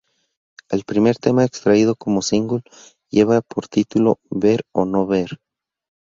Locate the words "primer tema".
0.83-1.45